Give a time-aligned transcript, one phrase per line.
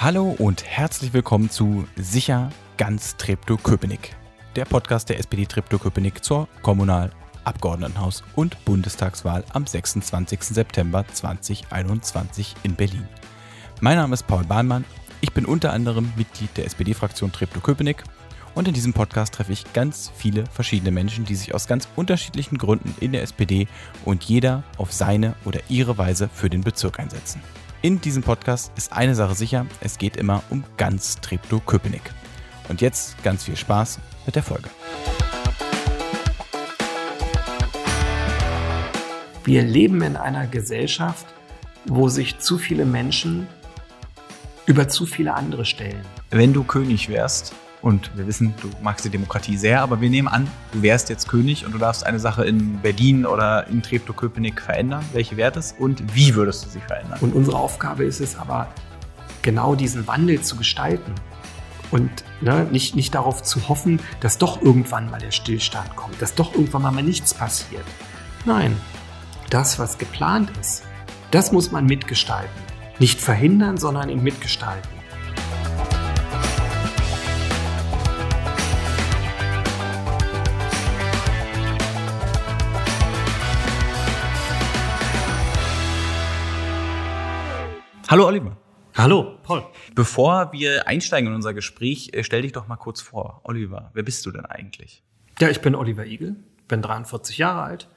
[0.00, 4.14] Hallo und herzlich willkommen zu Sicher ganz Treptow-Köpenick,
[4.54, 7.10] der Podcast der SPD Treptow-Köpenick zur Kommunal-,
[7.44, 10.40] Abgeordnetenhaus- und Bundestagswahl am 26.
[10.44, 13.08] September 2021 in Berlin.
[13.80, 14.84] Mein Name ist Paul Bahnmann,
[15.20, 18.04] ich bin unter anderem Mitglied der SPD-Fraktion Treptow-Köpenick
[18.54, 22.56] und in diesem Podcast treffe ich ganz viele verschiedene Menschen, die sich aus ganz unterschiedlichen
[22.56, 23.66] Gründen in der SPD
[24.04, 27.42] und jeder auf seine oder ihre Weise für den Bezirk einsetzen.
[27.80, 32.02] In diesem Podcast ist eine Sache sicher, es geht immer um ganz Treptow-Köpenick.
[32.68, 34.68] Und jetzt ganz viel Spaß mit der Folge.
[39.44, 41.26] Wir leben in einer Gesellschaft,
[41.84, 43.46] wo sich zu viele Menschen
[44.66, 46.04] über zu viele andere stellen.
[46.30, 50.28] Wenn du König wärst, und wir wissen, du magst die Demokratie sehr, aber wir nehmen
[50.28, 54.60] an, du wärst jetzt König und du darfst eine Sache in Berlin oder in Treptow-Köpenick
[54.60, 55.04] verändern.
[55.12, 57.18] Welche wäre das und wie würdest du sie verändern?
[57.20, 58.68] Und unsere Aufgabe ist es aber,
[59.42, 61.14] genau diesen Wandel zu gestalten.
[61.90, 66.34] Und ne, nicht, nicht darauf zu hoffen, dass doch irgendwann mal der Stillstand kommt, dass
[66.34, 67.84] doch irgendwann mal nichts passiert.
[68.44, 68.76] Nein,
[69.48, 70.82] das, was geplant ist,
[71.30, 72.50] das muss man mitgestalten.
[72.98, 74.97] Nicht verhindern, sondern mitgestalten.
[88.10, 88.56] Hallo Oliver.
[88.94, 89.66] Hallo, Paul.
[89.94, 93.42] Bevor wir einsteigen in unser Gespräch, äh, stell dich doch mal kurz vor.
[93.44, 95.04] Oliver, wer bist du denn eigentlich?
[95.40, 96.36] Ja, ich bin Oliver Igel,
[96.68, 97.90] bin 43 Jahre alt,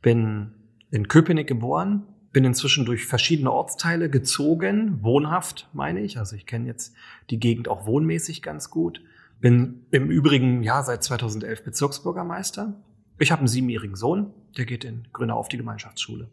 [0.00, 0.54] bin
[0.90, 6.66] in Köpenick geboren, bin inzwischen durch verschiedene Ortsteile gezogen, wohnhaft meine ich, also ich kenne
[6.66, 6.94] jetzt
[7.28, 9.02] die Gegend auch wohnmäßig ganz gut,
[9.38, 12.80] bin im Übrigen ja seit 2011 Bezirksbürgermeister.
[13.18, 16.30] Ich habe einen siebenjährigen Sohn, der geht in Grünau auf die Gemeinschaftsschule.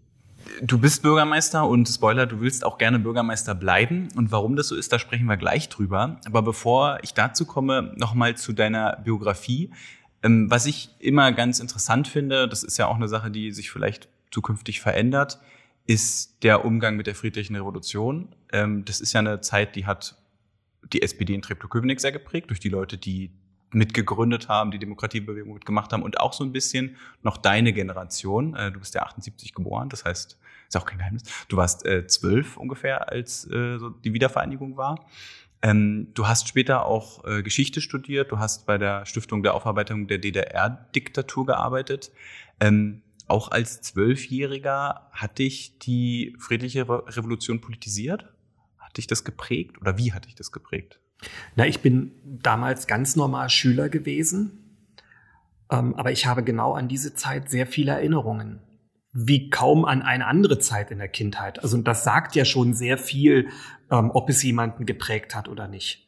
[0.62, 4.10] Du bist Bürgermeister und Spoiler, du willst auch gerne Bürgermeister bleiben.
[4.16, 6.20] Und warum das so ist, da sprechen wir gleich drüber.
[6.26, 9.72] Aber bevor ich dazu komme, nochmal zu deiner Biografie.
[10.22, 13.72] Ähm, was ich immer ganz interessant finde, das ist ja auch eine Sache, die sich
[13.72, 15.40] vielleicht zukünftig verändert,
[15.86, 18.30] ist der Umgang mit der friedlichen Revolution.
[18.52, 20.18] Ähm, das ist ja eine Zeit, die hat
[20.94, 23.32] die SPD in Treptow-Köpenick sehr geprägt, durch die Leute, die
[23.72, 28.56] mitgegründet haben, die Demokratiebewegung mitgemacht haben und auch so ein bisschen noch deine Generation.
[28.56, 30.39] Äh, du bist ja 78 geboren, das heißt,
[30.70, 31.24] ist auch kein Geheimnis.
[31.48, 35.06] Du warst äh, zwölf ungefähr, als äh, so die Wiedervereinigung war.
[35.62, 40.08] Ähm, du hast später auch äh, Geschichte studiert, du hast bei der Stiftung der Aufarbeitung
[40.08, 42.12] der DDR-Diktatur gearbeitet.
[42.62, 48.26] Ähm, auch als Zwölfjähriger hat dich die friedliche Revolution politisiert?
[48.78, 51.00] Hat dich das geprägt oder wie hat dich das geprägt?
[51.56, 54.78] Na, ich bin damals ganz normal Schüler gewesen,
[55.70, 58.62] ähm, aber ich habe genau an diese Zeit sehr viele Erinnerungen,
[59.28, 61.62] wie kaum an eine andere Zeit in der Kindheit.
[61.62, 63.50] Also das sagt ja schon sehr viel,
[63.92, 66.08] ähm, ob es jemanden geprägt hat oder nicht.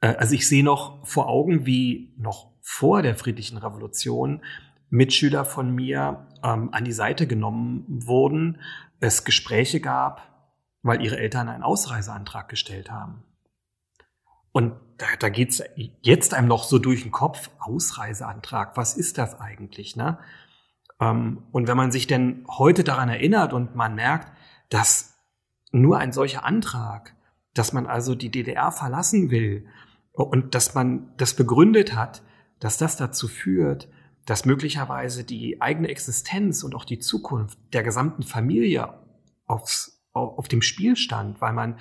[0.00, 4.42] Äh, also ich sehe noch vor Augen, wie noch vor der friedlichen Revolution
[4.90, 8.60] Mitschüler von mir ähm, an die Seite genommen wurden,
[9.00, 10.28] es Gespräche gab,
[10.82, 13.24] weil ihre Eltern einen Ausreiseantrag gestellt haben.
[14.52, 15.62] Und da, da geht's
[16.02, 19.96] jetzt einem noch so durch den Kopf, Ausreiseantrag, was ist das eigentlich?
[19.96, 20.18] Ne?
[21.02, 24.32] Ähm, und wenn man sich denn heute daran erinnert und man merkt,
[24.68, 25.18] dass
[25.72, 27.14] nur ein solcher Antrag,
[27.54, 29.66] dass man also die DDR verlassen will
[30.12, 32.22] und dass man das begründet hat,
[32.60, 33.88] dass das dazu führt,
[34.26, 38.94] dass möglicherweise die eigene Existenz und auch die Zukunft der gesamten Familie
[39.46, 41.78] aufs, auf dem Spiel stand, weil man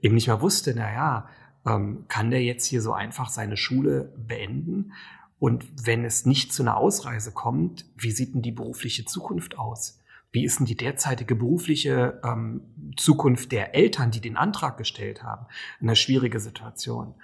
[0.00, 1.28] eben nicht mehr wusste, na ja,
[1.64, 4.92] ähm, kann der jetzt hier so einfach seine Schule beenden?
[5.38, 10.00] Und wenn es nicht zu einer Ausreise kommt, wie sieht denn die berufliche Zukunft aus?
[10.32, 12.62] Wie ist denn die derzeitige berufliche ähm,
[12.96, 15.46] Zukunft der Eltern, die den Antrag gestellt haben?
[15.80, 17.14] Eine schwierige Situation.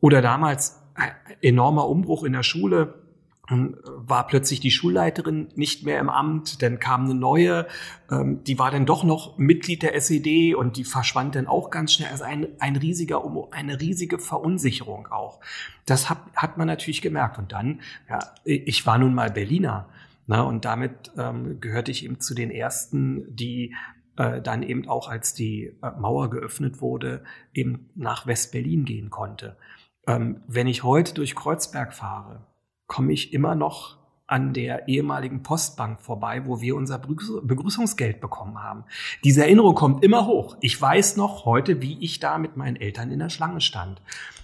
[0.00, 3.03] Oder damals äh, enormer Umbruch in der Schule
[3.48, 7.66] war plötzlich die Schulleiterin nicht mehr im Amt, dann kam eine neue,
[8.10, 11.92] ähm, die war dann doch noch Mitglied der SED und die verschwand dann auch ganz
[11.92, 12.08] schnell.
[12.10, 15.40] Also ein, ein riesiger, eine riesige Verunsicherung auch.
[15.84, 17.38] Das hat, hat man natürlich gemerkt.
[17.38, 19.88] Und dann, ja, ich war nun mal Berliner.
[20.26, 23.74] Ne, und damit ähm, gehörte ich eben zu den ersten, die
[24.16, 29.58] äh, dann eben auch, als die äh, Mauer geöffnet wurde, eben nach West-Berlin gehen konnte.
[30.06, 32.46] Ähm, wenn ich heute durch Kreuzberg fahre,
[32.86, 38.84] komme ich immer noch an der ehemaligen Postbank vorbei, wo wir unser Begrüßungsgeld bekommen haben.
[39.22, 40.56] Diese Erinnerung kommt immer hoch.
[40.60, 44.00] Ich weiß noch heute, wie ich da mit meinen Eltern in der Schlange stand.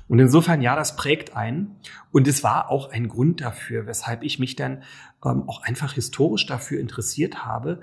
[0.07, 1.77] Und insofern, ja, das prägt einen.
[2.13, 4.83] Und es war auch ein Grund dafür, weshalb ich mich dann
[5.25, 7.81] ähm, auch einfach historisch dafür interessiert habe,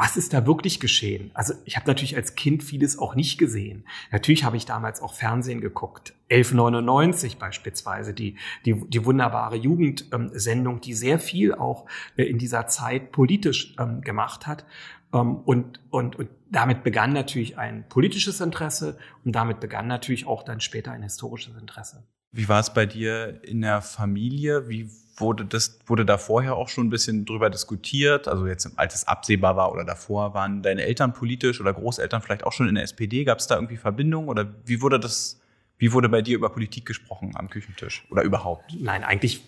[0.00, 1.30] was ist da wirklich geschehen?
[1.34, 3.84] Also ich habe natürlich als Kind vieles auch nicht gesehen.
[4.10, 6.14] Natürlich habe ich damals auch Fernsehen geguckt.
[6.30, 11.84] 1199 beispielsweise, die, die, die wunderbare Jugendsendung, die sehr viel auch
[12.16, 14.64] äh, in dieser Zeit politisch ähm, gemacht hat.
[15.12, 20.42] Ähm, und, und, und damit begann natürlich ein politisches Interesse und damit begann natürlich auch
[20.42, 22.02] dann später ein historisches Interesse.
[22.32, 24.68] Wie war es bei dir in der Familie?
[24.68, 28.28] Wie wurde das, wurde da vorher auch schon ein bisschen drüber diskutiert?
[28.28, 32.44] Also jetzt, als es absehbar war oder davor, waren deine Eltern politisch oder Großeltern vielleicht
[32.44, 33.24] auch schon in der SPD?
[33.24, 35.40] Gab es da irgendwie Verbindungen oder wie wurde das,
[35.78, 38.76] wie wurde bei dir über Politik gesprochen am Küchentisch oder überhaupt?
[38.78, 39.44] Nein, eigentlich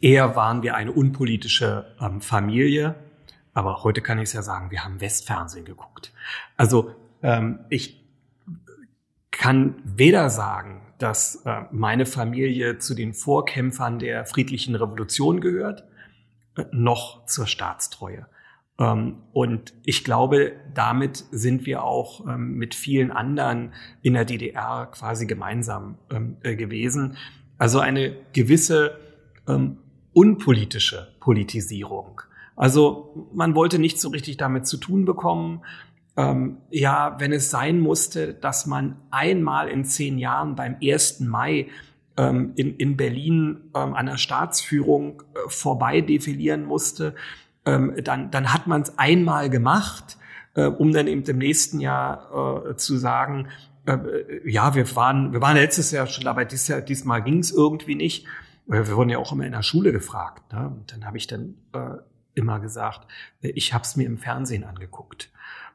[0.00, 2.94] eher waren wir eine unpolitische ähm, Familie.
[3.52, 6.12] Aber heute kann ich es ja sagen, wir haben Westfernsehen geguckt.
[6.56, 8.00] Also ähm, ich
[9.30, 15.84] kann weder sagen, dass äh, meine Familie zu den Vorkämpfern der friedlichen Revolution gehört,
[16.56, 18.26] äh, noch zur Staatstreue.
[18.78, 23.72] Ähm, und ich glaube, damit sind wir auch ähm, mit vielen anderen
[24.02, 27.16] in der DDR quasi gemeinsam ähm, äh, gewesen.
[27.58, 28.96] Also eine gewisse
[30.12, 32.22] unpolitische Politisierung.
[32.60, 35.62] Also man wollte nicht so richtig damit zu tun bekommen
[36.16, 41.20] ähm, ja, wenn es sein musste, dass man einmal in zehn Jahren beim 1.
[41.20, 41.68] Mai
[42.16, 47.14] ähm, in, in Berlin ähm, an der Staatsführung äh, vorbei defilieren musste,
[47.64, 50.18] ähm, dann, dann hat man es einmal gemacht,
[50.54, 53.48] äh, um dann eben im nächsten Jahr äh, zu sagen,
[53.86, 53.96] äh,
[54.44, 57.94] ja, wir waren, wir waren letztes Jahr schon dabei, dies Jahr, diesmal ging es irgendwie
[57.94, 58.26] nicht.
[58.66, 60.52] Wir wurden ja auch immer in der Schule gefragt.
[60.52, 60.68] Ne?
[60.68, 61.96] Und dann habe ich dann äh,
[62.34, 63.06] immer gesagt,
[63.40, 65.30] ich habe es mir im Fernsehen angeguckt.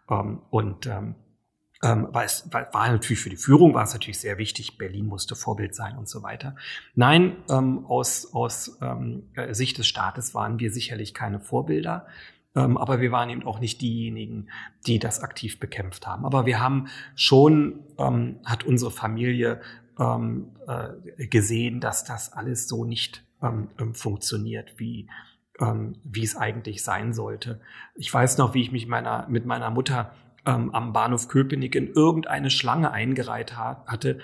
[0.09, 1.15] Ähm, und ähm,
[1.83, 4.77] ähm, war, es, war, war natürlich für die Führung war es natürlich sehr wichtig.
[4.77, 6.55] Berlin musste Vorbild sein und so weiter.
[6.95, 12.07] Nein, ähm, aus, aus ähm, äh, Sicht des Staates waren wir sicherlich keine Vorbilder.
[12.55, 14.47] Ähm, aber wir waren eben auch nicht diejenigen,
[14.87, 16.25] die das aktiv bekämpft haben.
[16.25, 19.61] Aber wir haben schon, ähm, hat unsere Familie
[19.99, 25.07] ähm, äh, gesehen, dass das alles so nicht ähm, ähm funktioniert, wie,
[25.59, 27.59] ähm, wie es eigentlich sein sollte.
[27.95, 30.11] Ich weiß noch, wie ich mich meiner, mit meiner Mutter
[30.45, 34.19] ähm, am Bahnhof Köpenick in irgendeine Schlange eingereiht ha hatte,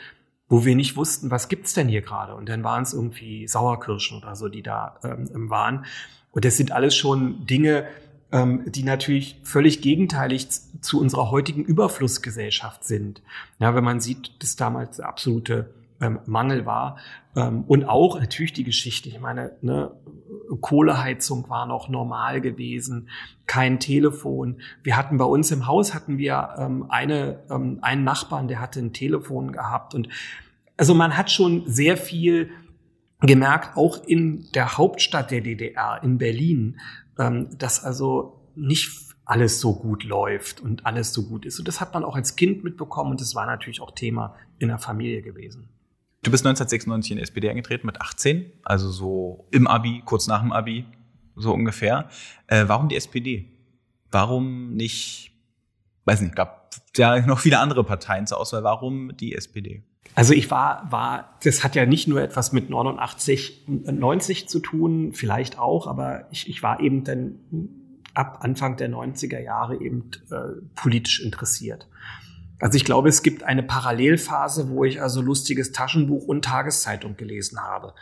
[0.50, 2.36] wo wir nicht wussten, was gibt's denn hier gerade?
[2.36, 5.86] Und dann waren es irgendwie Sauerkirschen oder so, die da ähm, waren.
[6.31, 7.88] Und das sind alles schon Dinge,
[8.31, 10.48] ähm, die natürlich völlig gegenteilig
[10.81, 13.22] zu unserer heutigen Überflussgesellschaft sind.
[13.60, 16.98] Ja, wenn man sieht, dass damals absolute ähm, Mangel war.
[17.36, 19.09] Ähm, und auch natürlich die Geschichte.
[19.09, 19.92] Ich meine, ne,
[20.59, 23.09] Kohleheizung war noch normal gewesen,
[23.45, 24.62] kein Telefon.
[24.83, 28.80] Wir hatten bei uns im Haus hatten wir ähm, eine, ähm, einen Nachbarn, der hatte
[28.80, 29.94] ein Telefon gehabt.
[29.94, 30.09] Und
[30.77, 32.50] also man hat schon sehr viel
[33.21, 36.80] gemerkt, auch in der Hauptstadt der DDR, in Berlin,
[37.19, 41.59] ähm, dass also nicht alles so gut läuft und alles so gut ist.
[41.59, 44.68] Und das hat man auch als Kind mitbekommen und das war natürlich auch Thema in
[44.68, 45.69] der Familie gewesen.
[46.23, 50.41] Du bist 1996 in die SPD eingetreten mit 18, also so im Abi, kurz nach
[50.41, 50.85] dem Abi,
[51.35, 52.09] so ungefähr.
[52.47, 53.50] Äh, warum die SPD?
[54.12, 55.31] Warum nicht,
[56.06, 58.63] weiß nicht, gab ja noch viele andere Parteien zur Auswahl.
[58.63, 59.83] Warum die SPD?
[60.13, 65.13] Also ich war, war, das hat ja nicht nur etwas mit 89, 90 zu tun,
[65.13, 67.39] vielleicht auch, aber ich, ich war eben dann
[68.13, 71.88] ab Anfang der 90er Jahre eben äh, politisch interessiert.
[72.62, 77.59] Also ich glaube, es gibt eine Parallelphase, wo ich also lustiges Taschenbuch und Tageszeitung gelesen
[77.59, 77.94] habe.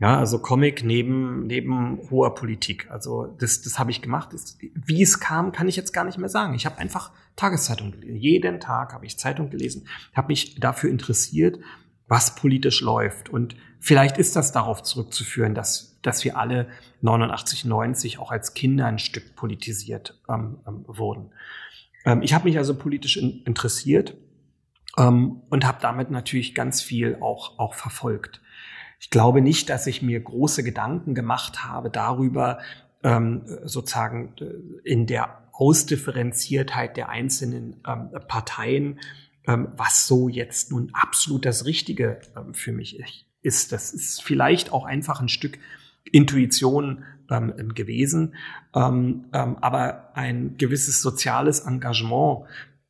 [0.00, 2.90] Ja, also Comic neben, neben hoher Politik.
[2.90, 4.30] Also das, das habe ich gemacht.
[4.74, 6.54] Wie es kam, kann ich jetzt gar nicht mehr sagen.
[6.54, 8.16] Ich habe einfach Tageszeitung gelesen.
[8.16, 11.58] Jeden Tag habe ich Zeitung gelesen, habe mich dafür interessiert,
[12.08, 13.28] was politisch läuft.
[13.28, 16.68] Und vielleicht ist das darauf zurückzuführen, dass, dass wir alle
[17.00, 21.30] 89, 90 auch als Kinder ein Stück politisiert ähm, ähm, wurden.
[22.04, 24.16] Ähm, ich habe mich also politisch in, interessiert
[24.96, 28.40] ähm, und habe damit natürlich ganz viel auch, auch verfolgt.
[29.00, 32.58] Ich glaube nicht, dass ich mir große Gedanken gemacht habe darüber,
[33.02, 38.98] ähm, sozusagen äh, in der Ausdifferenziertheit der einzelnen ähm, Parteien,
[39.46, 42.98] ähm, was so jetzt nun absolut das Richtige ähm, für mich
[43.42, 43.72] ist.
[43.72, 45.58] Das ist vielleicht auch einfach ein Stück
[46.10, 48.34] Intuition ähm, gewesen.
[48.74, 52.46] Ähm, ähm, aber ein gewisses soziales Engagement,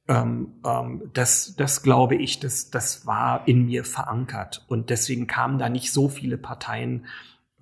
[0.09, 4.65] ähm, ähm, das, das glaube ich, das, das war in mir verankert.
[4.69, 7.07] Und deswegen kamen da nicht so viele Parteien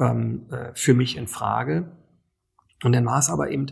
[0.01, 1.93] ähm, äh, für mich in Frage.
[2.83, 3.67] Und dann war es aber eben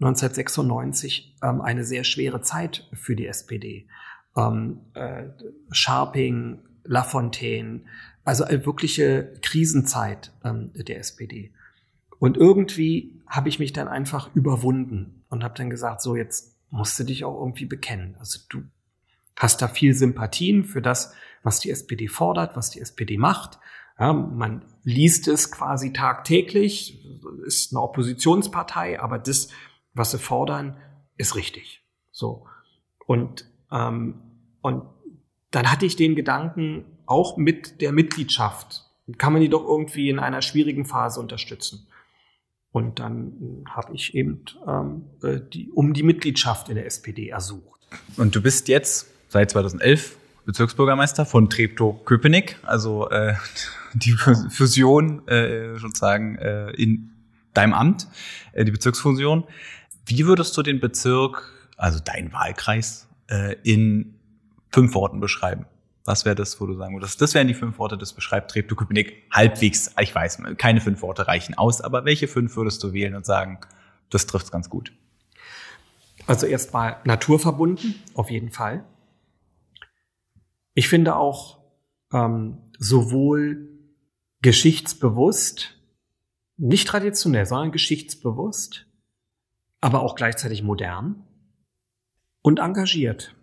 [0.00, 3.88] 1996 ähm, eine sehr schwere Zeit für die SPD.
[4.36, 5.24] Äh,
[5.72, 7.82] Scharping, Lafontaine,
[8.30, 11.52] also eine wirkliche Krisenzeit ähm, der SPD.
[12.20, 16.96] Und irgendwie habe ich mich dann einfach überwunden und habe dann gesagt, so jetzt musst
[17.00, 18.14] du dich auch irgendwie bekennen.
[18.20, 18.62] Also du
[19.34, 23.58] hast da viel Sympathien für das, was die SPD fordert, was die SPD macht.
[23.98, 27.04] Ja, man liest es quasi tagtäglich,
[27.44, 29.48] ist eine Oppositionspartei, aber das,
[29.92, 30.76] was sie fordern,
[31.16, 31.82] ist richtig.
[32.12, 32.46] So.
[33.06, 34.22] Und, ähm,
[34.62, 34.84] und
[35.50, 38.84] dann hatte ich den Gedanken, auch mit der Mitgliedschaft,
[39.18, 41.88] kann man die doch irgendwie in einer schwierigen Phase unterstützen.
[42.72, 47.80] Und dann habe ich eben ähm, äh, die, um die Mitgliedschaft in der SPD ersucht.
[48.16, 50.16] Und du bist jetzt seit 2011
[50.46, 53.34] Bezirksbürgermeister von Treptow-Köpenick, also äh,
[53.94, 57.10] die Fusion äh, sozusagen äh, in
[57.54, 58.06] deinem Amt,
[58.52, 59.44] äh, die Bezirksfusion.
[60.06, 64.19] Wie würdest du den Bezirk, also deinen Wahlkreis, äh, in
[64.70, 65.66] fünf Worten beschreiben?
[66.04, 67.20] Was wäre das, wo du sagen würdest?
[67.20, 69.94] Das wären die fünf Worte, das beschreibt Treptow-Köpenick halbwegs.
[70.00, 73.58] Ich weiß, keine fünf Worte reichen aus, aber welche fünf würdest du wählen und sagen,
[74.08, 74.92] das trifft's ganz gut?
[76.26, 78.84] Also erstmal naturverbunden, auf jeden Fall.
[80.74, 81.58] Ich finde auch
[82.12, 83.68] ähm, sowohl
[84.42, 85.76] geschichtsbewusst,
[86.56, 88.86] nicht traditionell, sondern geschichtsbewusst,
[89.80, 91.24] aber auch gleichzeitig modern
[92.42, 93.34] und engagiert.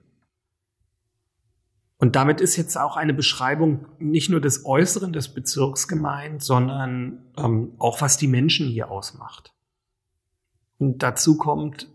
[1.99, 7.25] Und damit ist jetzt auch eine Beschreibung nicht nur des Äußeren des Bezirks gemeint, sondern
[7.37, 9.53] ähm, auch was die Menschen hier ausmacht.
[10.77, 11.89] Und dazu kommt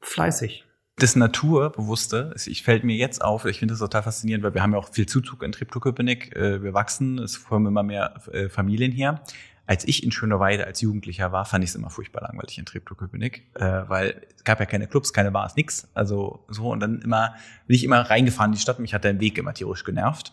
[0.00, 0.64] fleißig.
[0.96, 4.72] Das Naturbewusste, ich fällt mir jetzt auf, ich finde das total faszinierend, weil wir haben
[4.72, 8.90] ja auch viel Zuzug in Treptow-Köpenick, äh, wir wachsen, es kommen immer mehr äh, Familien
[8.90, 9.22] her
[9.68, 13.54] als ich in Schöneweide als Jugendlicher war, fand ich es immer furchtbar langweilig in Treptow-Köpenick,
[13.54, 15.86] äh, weil es gab ja keine Clubs, keine Bars, nix.
[15.92, 17.34] Also so und dann immer
[17.66, 18.78] bin ich immer reingefahren in die Stadt.
[18.78, 20.32] Mich hat der Weg immer tierisch genervt.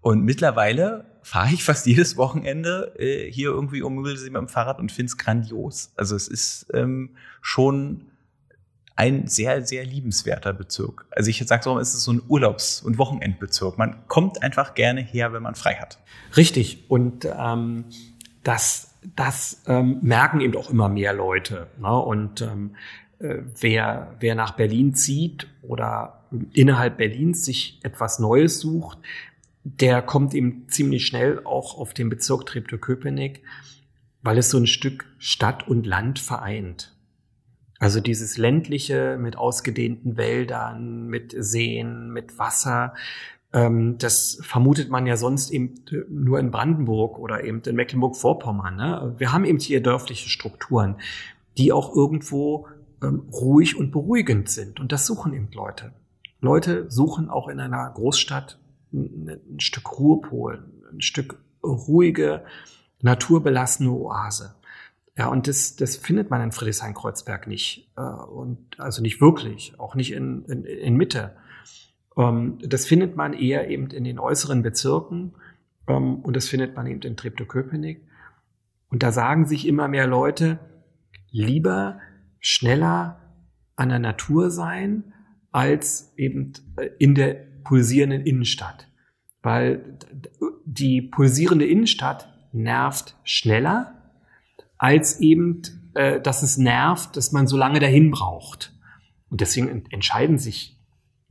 [0.00, 4.80] Und mittlerweile fahre ich fast jedes Wochenende äh, hier irgendwie um Müggelsee mit dem Fahrrad
[4.80, 5.92] und finde es grandios.
[5.94, 7.10] Also es ist ähm,
[7.42, 8.10] schon
[8.96, 11.06] ein sehr, sehr liebenswerter Bezirk.
[11.12, 13.78] Also ich sage so, es ist so ein Urlaubs- und Wochenendbezirk.
[13.78, 16.00] Man kommt einfach gerne her, wenn man frei hat.
[16.36, 16.90] Richtig.
[16.90, 17.84] Und ähm,
[18.44, 21.66] das, das ähm, merken eben auch immer mehr Leute.
[21.80, 21.98] Ne?
[21.98, 22.76] Und ähm,
[23.18, 28.98] äh, wer, wer nach Berlin zieht oder innerhalb Berlins sich etwas Neues sucht,
[29.64, 33.42] der kommt eben ziemlich schnell auch auf den Bezirk Treptow-Köpenick,
[34.22, 36.94] weil es so ein Stück Stadt und Land vereint.
[37.78, 42.94] Also dieses ländliche mit ausgedehnten Wäldern, mit Seen, mit Wasser,
[43.98, 45.74] das vermutet man ja sonst eben
[46.08, 48.74] nur in Brandenburg oder eben in Mecklenburg-Vorpommern.
[48.74, 49.14] Ne?
[49.18, 50.96] Wir haben eben hier dörfliche Strukturen,
[51.56, 52.66] die auch irgendwo
[53.00, 54.80] ähm, ruhig und beruhigend sind.
[54.80, 55.92] Und das suchen eben Leute.
[56.40, 58.58] Leute suchen auch in einer Großstadt
[58.92, 62.44] ein, ein Stück Ruhepol, ein Stück ruhige,
[63.02, 64.56] naturbelassene Oase.
[65.16, 67.88] Ja, und das, das findet man in Friedrichshain-Kreuzberg nicht.
[67.96, 71.36] Äh, und also nicht wirklich, auch nicht in, in, in Mitte.
[72.16, 75.34] Ähm, das findet man eher eben in den äußeren Bezirken
[75.88, 78.02] ähm, und das findet man eben in Treptow-Köpenick.
[78.90, 80.58] Und da sagen sich immer mehr Leute,
[81.30, 81.98] lieber
[82.38, 83.20] schneller
[83.76, 85.12] an der Natur sein,
[85.50, 88.88] als eben äh, in der pulsierenden Innenstadt.
[89.42, 89.98] Weil
[90.64, 94.12] die pulsierende Innenstadt nervt schneller,
[94.78, 95.62] als eben,
[95.94, 98.72] äh, dass es nervt, dass man so lange dahin braucht.
[99.30, 100.73] Und deswegen entscheiden sich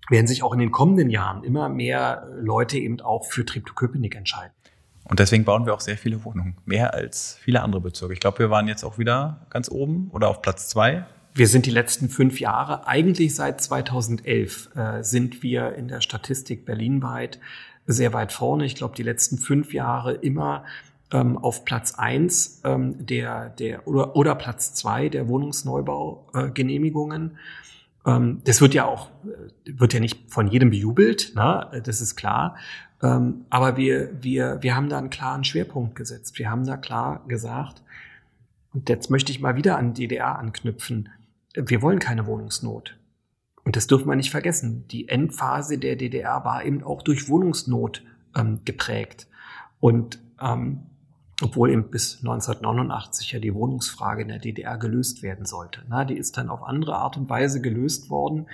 [0.09, 4.51] werden sich auch in den kommenden Jahren immer mehr Leute eben auch für Treptow-Köpenick entscheiden.
[5.05, 6.55] Und deswegen bauen wir auch sehr viele Wohnungen.
[6.65, 8.13] Mehr als viele andere Bezirke.
[8.13, 11.05] Ich glaube, wir waren jetzt auch wieder ganz oben oder auf Platz zwei.
[11.35, 16.65] Wir sind die letzten fünf Jahre, eigentlich seit 2011, äh, sind wir in der Statistik
[16.65, 17.39] berlinweit
[17.87, 18.65] sehr weit vorne.
[18.65, 20.63] Ich glaube, die letzten fünf Jahre immer
[21.11, 27.31] ähm, auf Platz eins ähm, der, der oder, oder Platz zwei der Wohnungsneubaugenehmigungen.
[27.31, 27.33] Äh,
[28.05, 31.81] ähm, das wird ja auch, äh, wird ja nicht von jedem bejubelt, ne?
[31.83, 32.57] das ist klar.
[33.01, 36.39] Ähm, aber wir, wir, wir haben da einen klaren Schwerpunkt gesetzt.
[36.39, 37.83] Wir haben da klar gesagt,
[38.73, 41.09] und jetzt möchte ich mal wieder an DDR anknüpfen.
[41.53, 42.97] Wir wollen keine Wohnungsnot.
[43.63, 44.87] Und das dürfen wir nicht vergessen.
[44.87, 48.03] Die Endphase der DDR war eben auch durch Wohnungsnot
[48.35, 49.27] ähm, geprägt.
[49.79, 50.83] Und ähm,
[51.43, 55.83] obwohl eben bis 1989 ja die Wohnungsfrage in der DDR gelöst werden sollte.
[55.89, 58.47] Na, die ist dann auf andere Art und Weise gelöst worden.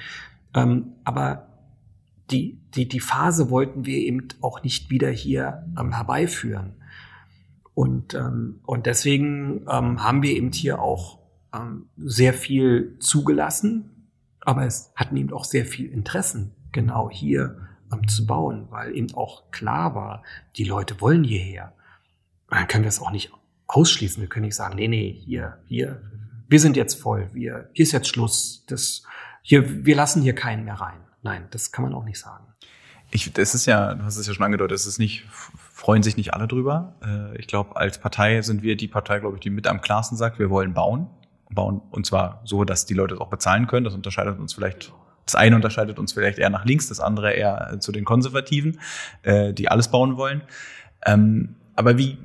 [0.56, 1.48] Ähm, aber
[2.32, 6.74] die, die, die Phase wollten wir eben auch nicht wieder hier ähm, herbeiführen.
[7.76, 11.20] Und, ähm, und deswegen ähm, haben wir eben hier auch
[11.54, 14.10] ähm, sehr viel zugelassen,
[14.42, 19.14] aber es hatten eben auch sehr viel Interessen, genau hier ähm, zu bauen, weil eben
[19.14, 20.24] auch klar war,
[20.56, 21.74] die Leute wollen hierher
[22.50, 23.32] dann können wir es auch nicht
[23.68, 24.22] ausschließen.
[24.22, 26.02] Wir können nicht sagen, nee, nee, hier, hier,
[26.48, 29.04] wir sind jetzt voll, wir, hier ist jetzt Schluss, das,
[29.42, 31.00] hier, wir lassen hier keinen mehr rein.
[31.22, 32.46] Nein, das kann man auch nicht sagen.
[33.12, 35.26] Ich, das ist ja, du hast es ja schon angedeutet, es ist nicht,
[35.74, 36.96] freuen sich nicht alle drüber.
[37.04, 40.18] Äh, ich glaube, als Partei sind wir die Partei, glaube ich, die mit am klarsten
[40.18, 41.08] sagt, wir wollen bauen.
[41.52, 43.84] Bauen und zwar so, dass die Leute es auch bezahlen können.
[43.84, 44.94] Das unterscheidet uns vielleicht
[45.26, 48.80] das eine unterscheidet uns vielleicht eher nach links, das andere eher zu den Konservativen,
[49.22, 50.42] äh, die alles bauen wollen.
[51.06, 52.18] Ähm, aber wie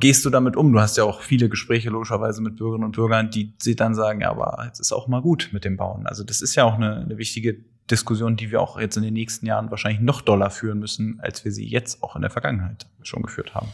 [0.00, 0.72] gehst du damit um?
[0.72, 4.22] Du hast ja auch viele Gespräche logischerweise mit Bürgerinnen und Bürgern, die sie dann sagen,
[4.22, 6.06] ja, aber jetzt ist auch mal gut mit dem Bauen.
[6.06, 7.58] Also das ist ja auch eine, eine wichtige
[7.90, 11.44] Diskussion, die wir auch jetzt in den nächsten Jahren wahrscheinlich noch doller führen müssen, als
[11.44, 13.68] wir sie jetzt auch in der Vergangenheit schon geführt haben.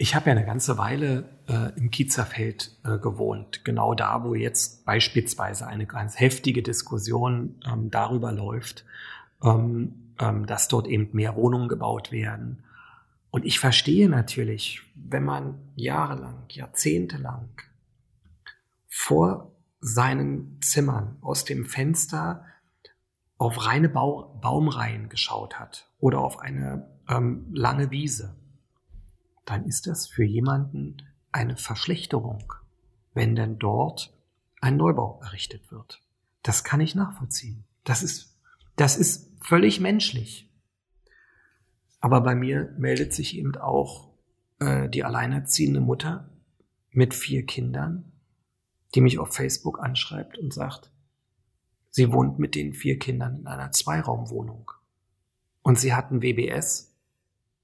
[0.00, 4.84] Ich habe ja eine ganze Weile äh, im Kiezerfeld äh, gewohnt, genau da, wo jetzt
[4.84, 8.84] beispielsweise eine ganz heftige Diskussion ähm, darüber läuft,
[9.42, 12.62] ähm, ähm, dass dort eben mehr Wohnungen gebaut werden.
[13.38, 17.50] Und ich verstehe natürlich, wenn man jahrelang, jahrzehntelang
[18.88, 22.44] vor seinen Zimmern aus dem Fenster
[23.36, 28.34] auf reine Bau Baumreihen geschaut hat oder auf eine ähm, lange Wiese,
[29.46, 30.96] dann ist das für jemanden
[31.30, 32.52] eine Verschlechterung,
[33.14, 34.18] wenn denn dort
[34.60, 36.02] ein Neubau errichtet wird.
[36.42, 37.62] Das kann ich nachvollziehen.
[37.84, 38.36] Das ist,
[38.74, 40.47] das ist völlig menschlich.
[42.00, 44.10] Aber bei mir meldet sich eben auch
[44.60, 46.30] äh, die alleinerziehende Mutter
[46.90, 48.12] mit vier Kindern,
[48.94, 50.92] die mich auf Facebook anschreibt und sagt,
[51.90, 54.70] Sie wohnt mit den vier Kindern in einer Zweiraumwohnung.
[55.62, 56.94] Und sie hat ein WBS.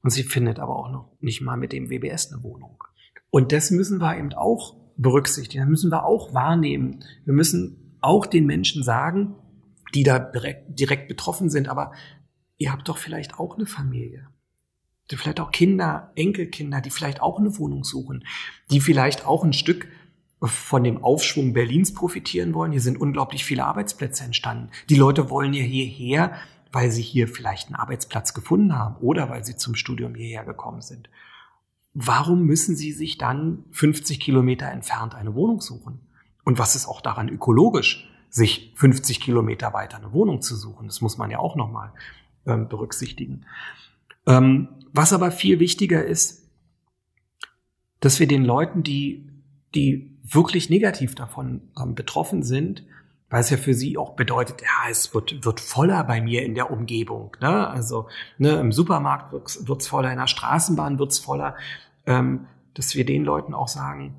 [0.02, 2.82] Und sie findet aber auch noch nicht mal mit dem WBS eine Wohnung.
[3.30, 5.62] Und das müssen wir eben auch berücksichtigen.
[5.62, 7.04] Das müssen wir auch wahrnehmen.
[7.24, 9.34] Wir müssen auch den Menschen sagen,
[9.94, 11.92] die da direkt, direkt betroffen sind, aber
[12.56, 14.28] ihr habt doch vielleicht auch eine Familie.
[15.10, 18.24] Vielleicht auch Kinder, Enkelkinder, die vielleicht auch eine Wohnung suchen,
[18.70, 19.86] die vielleicht auch ein Stück
[20.40, 22.72] von dem Aufschwung Berlins profitieren wollen.
[22.72, 24.70] Hier sind unglaublich viele Arbeitsplätze entstanden.
[24.88, 26.34] Die Leute wollen ja hierher,
[26.72, 30.80] weil sie hier vielleicht einen Arbeitsplatz gefunden haben oder weil sie zum Studium hierher gekommen
[30.80, 31.08] sind.
[31.92, 36.00] Warum müssen sie sich dann 50 Kilometer entfernt eine Wohnung suchen?
[36.44, 40.88] Und was ist auch daran ökologisch, sich 50 Kilometer weiter eine Wohnung zu suchen?
[40.88, 41.92] Das muss man ja auch nochmal
[42.46, 43.46] ähm, berücksichtigen.
[44.26, 46.48] Ähm, was aber viel wichtiger ist,
[48.00, 49.28] dass wir den Leuten, die,
[49.74, 52.84] die wirklich negativ davon ähm, betroffen sind,
[53.30, 56.54] weil es ja für sie auch bedeutet, ja, es wird, wird voller bei mir in
[56.54, 57.36] der Umgebung.
[57.40, 57.68] Ne?
[57.68, 61.56] Also ne, im Supermarkt wird es voller, in der Straßenbahn wird es voller,
[62.06, 64.14] ähm, dass wir den Leuten auch sagen,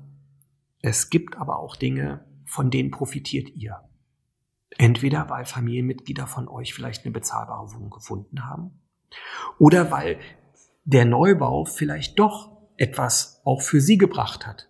[0.82, 3.80] es gibt aber auch Dinge, von denen profitiert ihr.
[4.78, 8.80] Entweder weil Familienmitglieder von euch vielleicht eine bezahlbare Wohnung gefunden haben
[9.58, 10.18] oder weil
[10.84, 14.68] der Neubau vielleicht doch etwas auch für sie gebracht hat.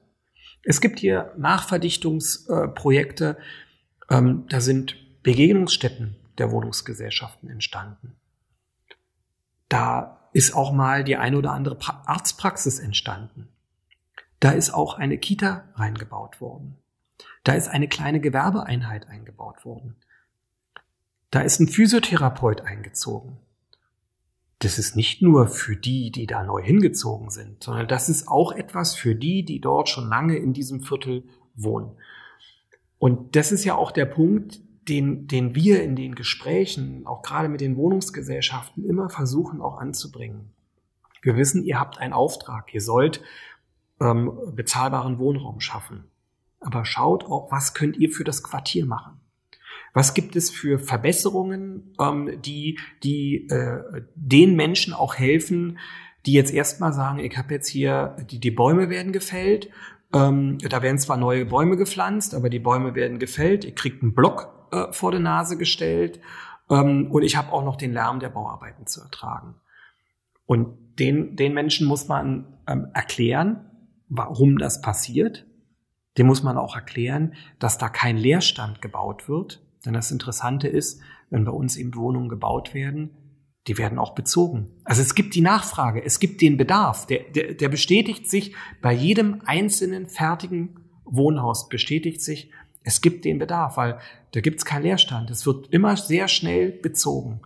[0.63, 3.39] Es gibt hier Nachverdichtungsprojekte,
[4.11, 8.17] ähm, da sind Begegnungsstätten der Wohnungsgesellschaften entstanden.
[9.69, 13.49] Da ist auch mal die eine oder andere Arztpraxis entstanden.
[14.41, 16.77] Da ist auch eine Kita reingebaut worden.
[17.47, 19.97] Da ist eine kleine Gewerbeeinheit eingebaut worden.
[21.31, 23.39] Da ist ein Physiotherapeut eingezogen
[24.61, 28.53] das ist nicht nur für die, die da neu hingezogen sind, sondern das ist auch
[28.53, 31.97] etwas für die, die dort schon lange in diesem Viertel wohnen.
[32.99, 37.49] Und das ist ja auch der Punkt, den, den wir in den Gesprächen, auch gerade
[37.49, 40.53] mit den Wohnungsgesellschaften, immer versuchen auch anzubringen.
[41.21, 43.21] Wir wissen, ihr habt einen Auftrag, ihr sollt
[44.01, 46.05] ähm, bezahlbaren Wohnraum schaffen.
[46.61, 49.21] Aber schaut auch, was könnt ihr für das Quartier machen?
[49.93, 55.79] Was gibt es für Verbesserungen, ähm, die, die äh, den Menschen auch helfen,
[56.27, 59.71] die jetzt erstmal sagen, ich habe jetzt hier, die, die Bäume werden gefällt,
[60.13, 64.15] ähm, da werden zwar neue Bäume gepflanzt, aber die Bäume werden gefällt, ihr kriegt einen
[64.15, 66.21] Block äh, vor der Nase gestellt
[66.69, 69.55] ähm, und ich habe auch noch den Lärm der Bauarbeiten zu ertragen.
[70.45, 73.71] Und den, den Menschen muss man ähm, erklären,
[74.09, 75.47] warum das passiert.
[76.19, 81.01] Dem muss man auch erklären, dass da kein Leerstand gebaut wird, denn das Interessante ist,
[81.31, 83.11] wenn bei uns eben Wohnungen gebaut werden,
[83.67, 84.71] die werden auch bezogen.
[84.85, 88.93] Also es gibt die Nachfrage, es gibt den Bedarf, der, der, der bestätigt sich bei
[88.93, 92.51] jedem einzelnen fertigen Wohnhaus, bestätigt sich,
[92.83, 93.99] es gibt den Bedarf, weil
[94.33, 95.31] da gibt es keinen Leerstand.
[95.31, 97.41] Es wird immer sehr schnell bezogen.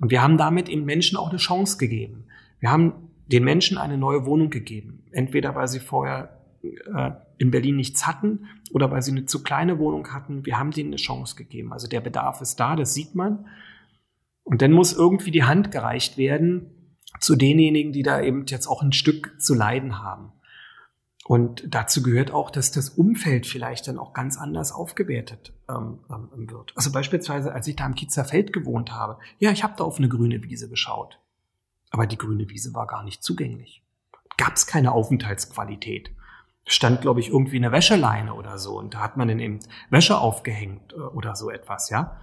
[0.00, 2.24] Und wir haben damit eben Menschen auch eine Chance gegeben.
[2.60, 5.04] Wir haben den Menschen eine neue Wohnung gegeben.
[5.12, 6.35] Entweder weil sie vorher
[6.74, 10.44] äh, in Berlin nichts hatten oder weil sie eine zu kleine Wohnung hatten.
[10.46, 11.72] Wir haben denen eine Chance gegeben.
[11.72, 13.46] Also der Bedarf ist da, das sieht man.
[14.44, 16.70] Und dann muss irgendwie die Hand gereicht werden
[17.20, 20.32] zu denjenigen, die da eben jetzt auch ein Stück zu leiden haben.
[21.26, 26.48] Und dazu gehört auch, dass das Umfeld vielleicht dann auch ganz anders aufgewertet ähm, ähm,
[26.48, 26.72] wird.
[26.76, 29.98] Also beispielsweise, als ich da am Kietzer Feld gewohnt habe, ja, ich habe da auf
[29.98, 31.18] eine grüne Wiese geschaut.
[31.90, 33.82] Aber die grüne Wiese war gar nicht zugänglich.
[34.36, 36.10] Gab es keine Aufenthaltsqualität.
[36.66, 38.76] Stand, glaube ich, irgendwie eine Wäscheleine oder so.
[38.78, 42.20] Und da hat man dann eben Wäsche aufgehängt äh, oder so etwas, ja.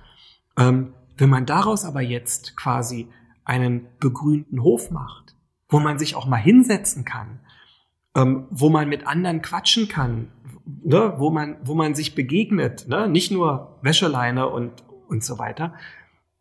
[0.58, 3.08] Ähm, wenn man daraus aber jetzt quasi
[3.46, 5.36] einen begrünten Hof macht,
[5.70, 7.40] wo man sich auch mal hinsetzen kann,
[8.16, 10.32] ähm, wo man mit anderen quatschen kann,
[10.66, 15.74] ne, wo man, wo man sich begegnet, ne, nicht nur Wäscheleine und, und so weiter,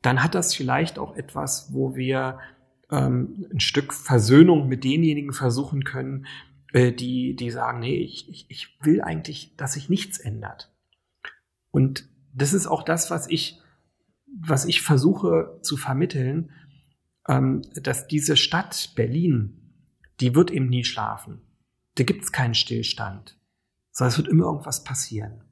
[0.00, 2.38] dann hat das vielleicht auch etwas, wo wir
[2.90, 6.26] ähm, ein Stück Versöhnung mit denjenigen versuchen können,
[6.72, 10.74] äh, die, die sagen, nee, ich, ich, ich will eigentlich, dass sich nichts ändert.
[11.70, 13.60] Und das ist auch das, was ich,
[14.40, 16.50] was ich versuche zu vermitteln,
[17.28, 19.74] ähm, dass diese Stadt Berlin,
[20.20, 21.42] die wird eben nie schlafen
[21.96, 23.38] da gibt es keinen Stillstand,
[23.90, 25.44] sondern es wird immer irgendwas passieren.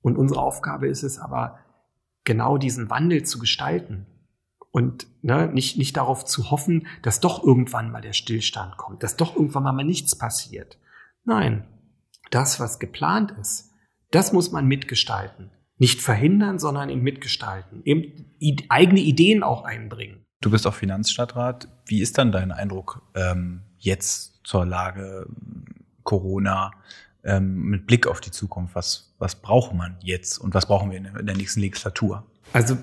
[0.00, 1.58] Und unsere Aufgabe ist es aber,
[2.24, 4.06] genau diesen Wandel zu gestalten
[4.76, 9.16] und ne, nicht, nicht darauf zu hoffen, dass doch irgendwann mal der Stillstand kommt, dass
[9.16, 10.76] doch irgendwann mal, mal nichts passiert.
[11.24, 11.64] Nein,
[12.30, 13.72] das, was geplant ist,
[14.10, 15.50] das muss man mitgestalten.
[15.78, 17.80] Nicht verhindern, sondern eben mitgestalten.
[17.84, 18.34] Eben
[18.68, 20.26] eigene Ideen auch einbringen.
[20.42, 21.68] Du bist auch Finanzstadtrat.
[21.86, 25.26] Wie ist dann dein Eindruck ähm, jetzt zur Lage
[26.02, 26.72] Corona
[27.24, 28.74] ähm, mit Blick auf die Zukunft?
[28.74, 32.26] Was, was braucht man jetzt und was brauchen wir in der, in der nächsten Legislatur?
[32.52, 32.76] Also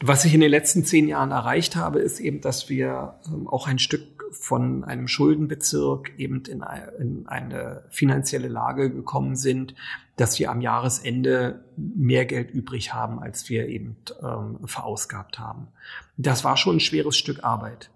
[0.00, 3.66] was ich in den letzten zehn Jahren erreicht habe, ist eben, dass wir ähm, auch
[3.66, 6.64] ein Stück von einem Schuldenbezirk eben in,
[6.98, 9.74] in, eine finanzielle Lage gekommen sind,
[10.16, 15.68] dass wir am Jahresende mehr Geld übrig haben, als wir eben ähm, verausgabt haben.
[16.16, 17.90] Das war schon ein schweres Stück Arbeit.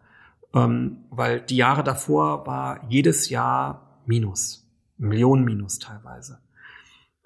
[0.55, 6.39] Ähm, weil die Jahre davor war jedes Jahr Minus, Millionen Minus teilweise.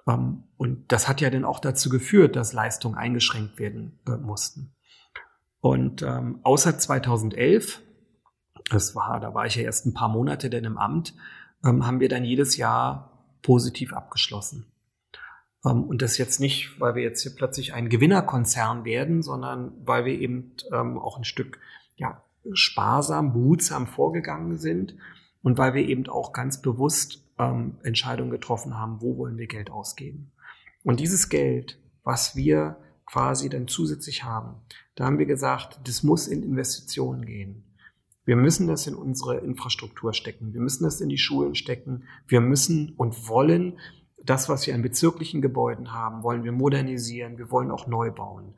[0.06, 4.74] Ähm, und das hat ja dann auch dazu geführt, dass Leistungen eingeschränkt werden äh, mussten.
[5.60, 7.80] Und ähm, außer 2011,
[8.70, 11.14] das war, da war ich ja erst ein paar Monate denn im Amt,
[11.64, 14.66] ähm, haben wir dann jedes Jahr positiv abgeschlossen.
[15.64, 20.04] Ähm, und das jetzt nicht, weil wir jetzt hier plötzlich ein Gewinnerkonzern werden, sondern weil
[20.04, 21.58] wir eben ähm, auch ein Stück
[21.96, 24.96] ja, sparsam, behutsam vorgegangen sind
[25.42, 29.70] und weil wir eben auch ganz bewusst ähm, Entscheidungen getroffen haben, wo wollen wir Geld
[29.70, 30.30] ausgeben.
[30.84, 34.54] Und dieses Geld, was wir quasi dann zusätzlich haben,
[34.94, 37.64] da haben wir gesagt, das muss in Investitionen gehen.
[38.24, 40.52] Wir müssen das in unsere Infrastruktur stecken.
[40.54, 42.04] Wir müssen das in die Schulen stecken.
[42.28, 43.78] Wir müssen und wollen
[44.24, 47.38] das, was wir an bezirklichen Gebäuden haben, wollen wir modernisieren.
[47.38, 48.54] Wir wollen auch neu bauen.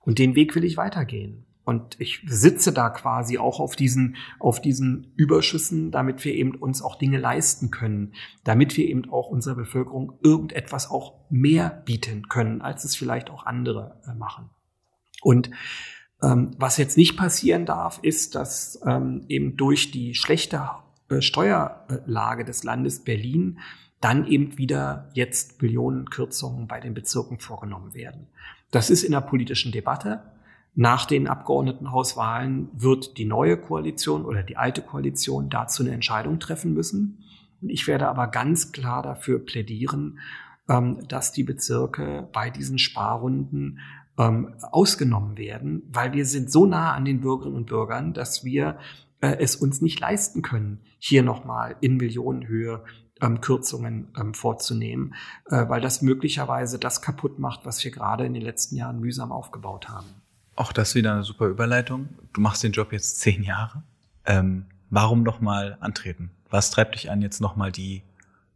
[0.00, 1.44] Und den Weg will ich weitergehen.
[1.70, 6.82] Und ich sitze da quasi auch auf diesen, auf diesen Überschüssen, damit wir eben uns
[6.82, 12.60] auch Dinge leisten können, damit wir eben auch unserer Bevölkerung irgendetwas auch mehr bieten können,
[12.60, 14.50] als es vielleicht auch andere äh, machen.
[15.22, 15.52] Und
[16.20, 20.70] ähm, was jetzt nicht passieren darf, ist, dass ähm, eben durch die schlechte
[21.08, 23.60] äh, Steuerlage des Landes Berlin
[24.00, 28.26] dann eben wieder jetzt Millionenkürzungen bei den Bezirken vorgenommen werden.
[28.72, 30.24] Das ist in der politischen Debatte.
[30.80, 36.72] Nach den Abgeordnetenhauswahlen wird die neue Koalition oder die alte Koalition dazu eine Entscheidung treffen
[36.72, 37.22] müssen.
[37.60, 40.20] Und ich werde aber ganz klar dafür plädieren,
[40.70, 43.80] ähm, dass die Bezirke bei diesen Sparrunden
[44.16, 48.78] ähm, ausgenommen werden, weil wir sind so nah an den Bürgerinnen und Bürgern, dass wir
[49.20, 52.84] äh, es uns nicht leisten können, hier nochmal in Millionenhöhe
[53.20, 55.12] ähm, Kürzungen vorzunehmen,
[55.50, 59.30] äh, weil das möglicherweise das kaputt macht, was wir gerade in den letzten Jahren mühsam
[59.30, 60.06] aufgebaut haben.
[60.56, 62.08] Auch das wieder eine super Überleitung.
[62.32, 63.82] Du machst den Job jetzt zehn Jahre.
[64.26, 66.30] Ähm, warum nochmal antreten?
[66.50, 68.02] Was treibt dich an, jetzt nochmal die,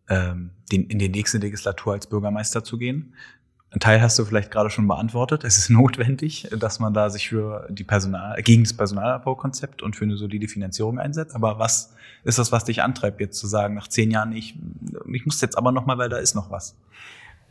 [0.08, 3.14] ähm, den, in die nächste Legislatur als Bürgermeister zu gehen?
[3.70, 5.42] Ein Teil hast du vielleicht gerade schon beantwortet.
[5.42, 10.04] Es ist notwendig, dass man da sich für die Personal, gegen das Personalabbaukonzept und für
[10.04, 11.34] eine solide Finanzierung einsetzt.
[11.34, 14.56] Aber was ist das, was dich antreibt, jetzt zu sagen, nach zehn Jahren, ich,
[15.12, 16.76] ich muss jetzt aber nochmal, weil da ist noch was?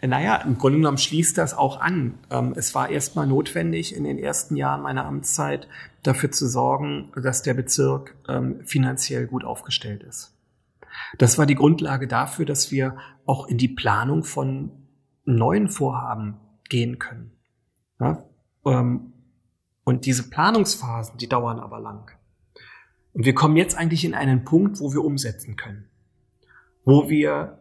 [0.06, 2.20] Naja, im Grunde genommen schließt das auch an.
[2.30, 5.70] Ähm, es war erstmal notwendig, in den ersten Jahren meiner Amtszeit
[6.04, 10.38] dafür zu sorgen, dass der Bezirk ähm, finanziell gut aufgestellt ist.
[11.18, 14.72] Das war die Grundlage dafür, dass wir auch in die Planung von
[15.24, 16.38] neuen Vorhaben
[16.68, 17.32] gehen können.
[18.66, 19.14] Ähm,
[19.86, 22.12] und diese Planungsphasen, die dauern aber lang.
[23.14, 25.90] Und wir kommen jetzt eigentlich in einen Punkt, wo wir umsetzen können.
[26.84, 27.60] Wo wir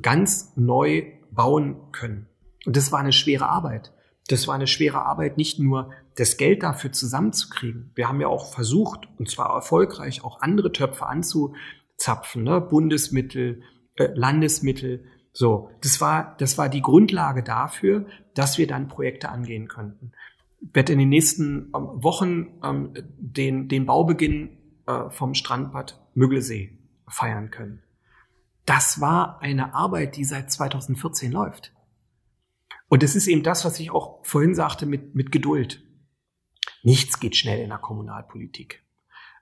[0.00, 2.26] ganz neu bauen können.
[2.64, 3.92] Und das war eine schwere Arbeit.
[4.28, 7.90] Das war eine schwere Arbeit, nicht nur das Geld dafür zusammenzukriegen.
[7.94, 11.58] Wir haben ja auch versucht, und zwar erfolgreich, auch andere Töpfe anzuzapfen,
[11.96, 12.60] zapfen, ne?
[12.60, 13.62] Bundesmittel,
[13.96, 15.04] äh, Landesmittel.
[15.32, 20.12] So, das war, das war die Grundlage dafür, dass wir dann Projekte angehen könnten.
[20.60, 26.78] Ich werde in den nächsten ähm, Wochen ähm, den, den Baubeginn äh, vom Strandbad Müggelsee
[27.08, 27.82] feiern können.
[28.64, 31.72] Das war eine Arbeit, die seit 2014 läuft.
[32.88, 35.82] Und es ist eben das, was ich auch vorhin sagte mit, mit Geduld.
[36.82, 38.82] Nichts geht schnell in der Kommunalpolitik.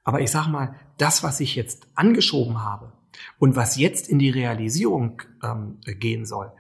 [0.05, 2.93] Aber ich sage mal, das, was ich jetzt angeschoben habe
[3.39, 6.53] und was jetzt in die Realisierung ähm, gehen soll,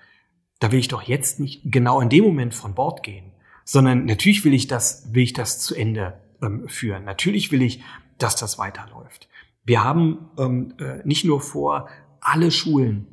[0.58, 3.32] da will ich doch jetzt nicht genau in dem Moment von Bord gehen,
[3.64, 7.04] sondern natürlich will ich das, will ich das zu Ende ähm, führen.
[7.04, 7.82] Natürlich will ich,
[8.18, 9.28] dass das weiterläuft.
[9.64, 11.88] Wir haben ähm, äh, nicht nur vor,
[12.20, 13.06] alle Schulen,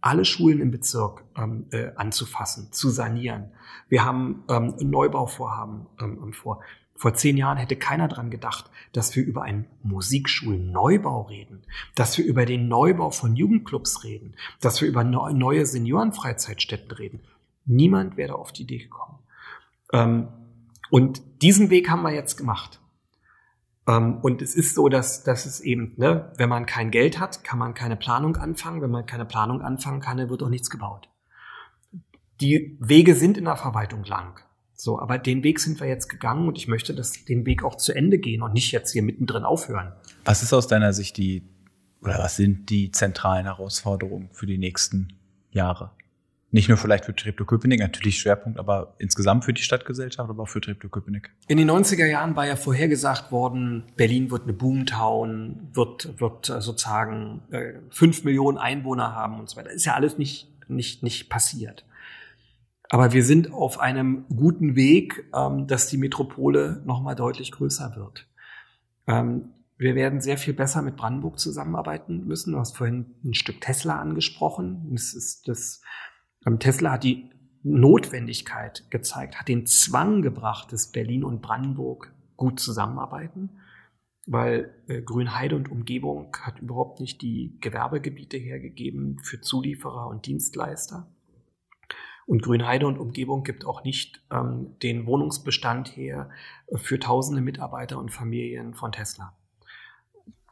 [0.00, 3.52] alle Schulen im Bezirk ähm, äh, anzufassen, zu sanieren.
[3.88, 6.60] Wir haben ähm, Neubauvorhaben ähm, vor.
[6.96, 11.62] Vor zehn Jahren hätte keiner dran gedacht, dass wir über einen Musikschulneubau reden,
[11.94, 17.20] dass wir über den Neubau von Jugendclubs reden, dass wir über neue Seniorenfreizeitstätten reden.
[17.64, 19.18] Niemand wäre auf die Idee gekommen.
[19.94, 20.28] Ähm,
[20.90, 22.79] und diesen Weg haben wir jetzt gemacht.
[23.86, 27.44] Ähm, und es ist so, dass, dass es eben, ne, wenn man kein Geld hat,
[27.44, 28.82] kann man keine Planung anfangen.
[28.82, 31.08] Wenn man keine Planung anfangen kann, dann wird auch nichts gebaut.
[32.40, 34.40] Die Wege sind in der Verwaltung lang.
[34.72, 37.76] So, aber den Weg sind wir jetzt gegangen und ich möchte, dass den Weg auch
[37.76, 39.92] zu Ende gehen und nicht jetzt hier mittendrin aufhören.
[40.24, 41.42] Was ist aus deiner Sicht die,
[42.00, 45.12] oder was sind die zentralen Herausforderungen für die nächsten
[45.50, 45.90] Jahre?
[46.52, 50.60] Nicht nur vielleicht für Treptow-Köpenick, natürlich Schwerpunkt, aber insgesamt für die Stadtgesellschaft, aber auch für
[50.60, 51.30] Treptow-Köpenick.
[51.46, 56.60] In den 90er Jahren war ja vorhergesagt worden, Berlin wird eine Boomtown, wird, wird äh,
[56.60, 59.70] sozusagen äh, fünf Millionen Einwohner haben und so weiter.
[59.70, 61.84] Ist ja alles nicht, nicht, nicht passiert.
[62.88, 68.26] Aber wir sind auf einem guten Weg, ähm, dass die Metropole nochmal deutlich größer wird.
[69.06, 72.52] Ähm, wir werden sehr viel besser mit Brandenburg zusammenarbeiten müssen.
[72.52, 74.88] Du hast vorhin ein Stück Tesla angesprochen.
[74.90, 75.80] Das ist das,
[76.58, 77.30] Tesla hat die
[77.62, 83.50] Notwendigkeit gezeigt, hat den Zwang gebracht, dass Berlin und Brandenburg gut zusammenarbeiten,
[84.26, 91.06] weil äh, Grünheide und Umgebung hat überhaupt nicht die Gewerbegebiete hergegeben für Zulieferer und Dienstleister.
[92.26, 96.30] Und Grünheide und Umgebung gibt auch nicht ähm, den Wohnungsbestand her
[96.76, 99.36] für tausende Mitarbeiter und Familien von Tesla.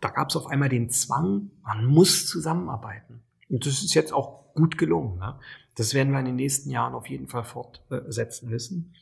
[0.00, 3.22] Da gab es auf einmal den Zwang, man muss zusammenarbeiten.
[3.48, 5.18] Und das ist jetzt auch gut gelungen.
[5.18, 5.38] Ne?
[5.78, 8.94] Das werden wir in den nächsten Jahren auf jeden Fall fortsetzen müssen.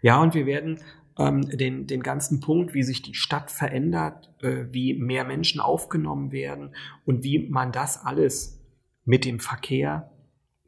[0.00, 0.80] Ja, und wir werden
[1.18, 6.32] ähm, den, den ganzen Punkt, wie sich die Stadt verändert, äh, wie mehr Menschen aufgenommen
[6.32, 8.60] werden und wie man das alles
[9.04, 10.10] mit dem Verkehr,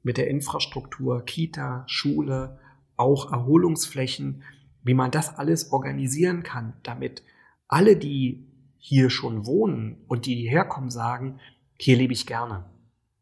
[0.03, 2.59] mit der Infrastruktur, Kita, Schule,
[2.97, 4.43] auch Erholungsflächen,
[4.83, 7.23] wie man das alles organisieren kann, damit
[7.69, 8.47] alle, die
[8.77, 11.41] hier schon wohnen und die hierher kommen, sagen,
[11.79, 12.67] hier lebe ich gerne.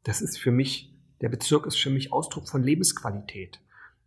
[0.03, 0.92] Das ist für mich,
[1.23, 3.61] der Bezirk ist für mich Ausdruck von Lebensqualität.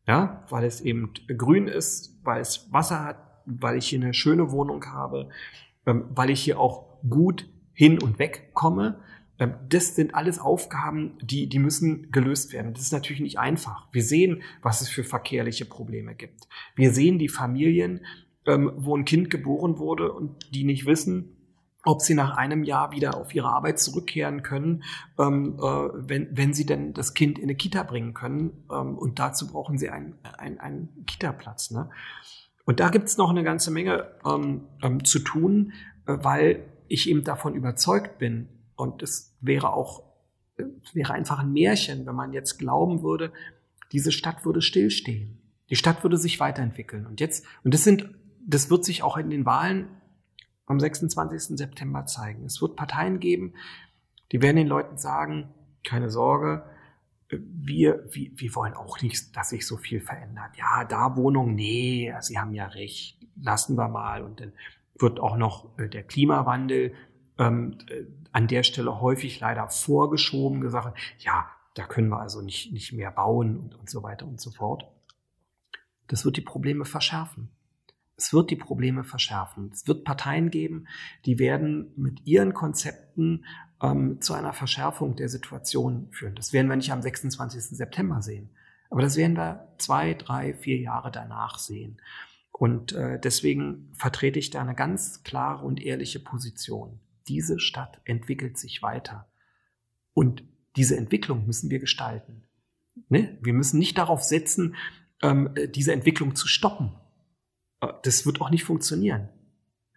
[0.07, 4.51] Ja, weil es eben grün ist, weil es Wasser hat, weil ich hier eine schöne
[4.51, 5.29] Wohnung habe,
[5.87, 8.99] ähm, weil ich hier auch gut hin und weg komme,
[9.39, 12.73] ähm, das sind alles Aufgaben, die, die müssen gelöst werden.
[12.73, 13.87] Das ist natürlich nicht einfach.
[13.91, 16.47] Wir sehen, was es für verkehrliche Probleme gibt.
[16.75, 18.05] Wir sehen die Familien,
[18.45, 21.34] ähm, wo ein Kind geboren wurde und die nicht wissen,
[21.85, 24.83] ob sie nach einem Jahr wieder auf ihre Arbeit zurückkehren können,
[25.17, 28.65] ähm, äh, wenn, wenn sie denn das Kind in eine Kita bringen können.
[28.71, 31.71] Ähm, und dazu brauchen sie einen, einen, einen Kita-Platz.
[31.71, 31.89] Ne?
[32.65, 35.73] Und da gibt's noch eine ganze Menge ähm, ähm, zu tun,
[36.07, 40.03] äh, weil ich eben davon überzeugt bin, und es wäre auch,
[40.57, 43.31] es wäre einfach ein Märchen, wenn man jetzt glauben würde,
[43.93, 45.41] diese Stadt würde stillstehen.
[45.69, 47.05] Die Stadt würde sich weiterentwickeln.
[47.05, 48.09] Und jetzt, und das sind,
[48.45, 49.87] das wird sich auch in den Wahlen
[50.65, 51.57] am 26.
[51.57, 52.45] September zeigen.
[52.45, 53.53] Es wird Parteien geben,
[54.31, 56.63] die werden den Leuten sagen, keine Sorge,
[57.29, 60.57] wir, wir, wir wollen auch nicht, dass sich so viel verändert.
[60.57, 64.23] Ja, da Wohnung, nee, Sie haben ja recht, lassen wir mal.
[64.23, 64.53] Und dann
[64.99, 66.93] wird auch noch äh, der Klimawandel
[67.37, 72.71] ähm, äh, an der Stelle häufig leider vorgeschoben, gesagt, ja, da können wir also nicht,
[72.71, 74.87] nicht mehr bauen und, und so weiter und so fort.
[76.07, 77.49] Das wird die Probleme verschärfen.
[78.17, 79.69] Es wird die Probleme verschärfen.
[79.73, 80.87] Es wird Parteien geben,
[81.25, 83.45] die werden mit ihren Konzepten
[83.81, 86.35] ähm, zu einer Verschärfung der Situation führen.
[86.35, 87.77] Das werden wir nicht am 26.
[87.77, 88.49] September sehen.
[88.89, 91.99] Aber das werden wir zwei, drei, vier Jahre danach sehen.
[92.51, 98.57] Und äh, deswegen vertrete ich da eine ganz klare und ehrliche Position diese Stadt entwickelt
[98.57, 99.27] sich weiter.
[100.13, 100.43] Und
[100.75, 102.43] diese Entwicklung müssen wir gestalten.
[103.09, 103.37] Ne?
[103.41, 104.75] Wir müssen nicht darauf setzen,
[105.21, 106.93] ähm, diese Entwicklung zu stoppen.
[108.03, 109.29] Das wird auch nicht funktionieren.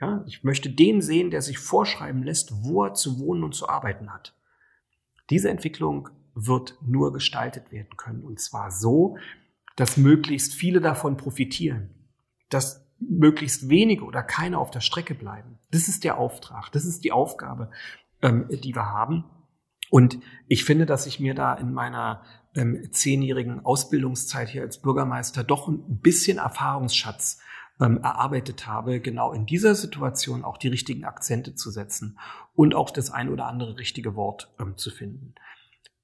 [0.01, 0.24] Ja?
[0.27, 4.12] Ich möchte den sehen, der sich vorschreiben lässt, wo er zu wohnen und zu arbeiten
[4.12, 4.35] hat.
[5.31, 8.22] Diese Entwicklung wird nur gestaltet werden können.
[8.22, 9.16] Und zwar so,
[9.77, 11.90] dass möglichst viele davon profitieren.
[12.48, 15.59] Dass möglichst wenige oder keine auf der Strecke bleiben.
[15.70, 17.70] Das ist der Auftrag, das ist die Aufgabe,
[18.22, 19.24] ähm, die wir haben.
[19.90, 22.22] Und ich finde, dass ich mir da in meiner
[22.55, 27.40] ähm, zehnjährigen Ausbildungszeit hier als Bürgermeister doch ein bisschen Erfahrungsschatz
[27.80, 32.18] ähm, erarbeitet habe, genau in dieser Situation auch die richtigen Akzente zu setzen
[32.54, 35.34] und auch das ein oder andere richtige Wort ähm, zu finden.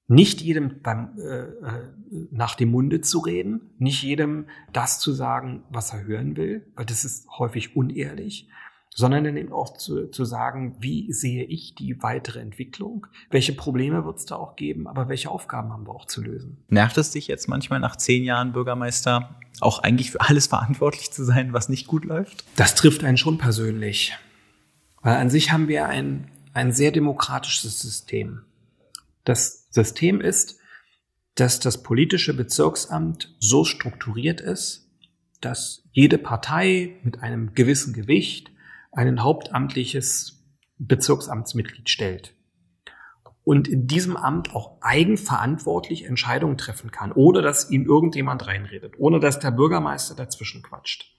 [0.07, 1.93] Nicht jedem beim, äh, äh,
[2.31, 6.85] nach dem Munde zu reden, nicht jedem das zu sagen, was er hören will, weil
[6.85, 8.49] das ist häufig unehrlich,
[8.97, 14.05] sondern dann eben auch zu, zu sagen, wie sehe ich die weitere Entwicklung, welche Probleme
[14.05, 16.59] wird es da auch geben, aber welche Aufgaben haben wir auch zu lösen.
[16.69, 21.25] Nervt es dich jetzt manchmal nach zehn Jahren Bürgermeister auch eigentlich für alles verantwortlich zu
[21.25, 22.45] sein, was nicht gut läuft?
[22.55, 24.17] Das trifft einen schon persönlich.
[25.03, 28.43] Weil an sich haben wir ein, ein sehr demokratisches System.
[29.25, 30.57] Das System ist,
[31.35, 34.89] dass das politische Bezirksamt so strukturiert ist,
[35.41, 38.54] dass jede Partei mit einem gewissen Gewicht
[38.97, 40.45] ein hauptamtliches
[40.79, 42.35] Bezirksamtsmitglied stellt
[43.45, 49.21] und in diesem Amt auch eigenverantwortlich Entscheidungen treffen kann, ohne dass ihm irgendjemand reinredet, ohne
[49.21, 51.15] dass der Bürgermeister dazwischen quatscht.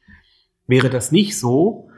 [0.67, 1.89] Wäre das nicht so,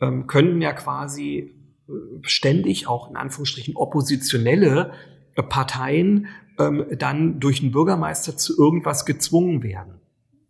[0.00, 1.54] ähm, könnten ja quasi
[1.88, 1.92] äh,
[2.22, 4.92] ständig auch in Anführungsstrichen oppositionelle
[5.34, 10.01] äh, Parteien ähm, dann durch den Bürgermeister zu irgendwas gezwungen werden.